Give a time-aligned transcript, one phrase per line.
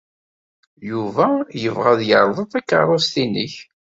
[0.89, 1.25] Yuba
[1.61, 3.53] yebɣa ad yerḍel takeṛṛust-nnek.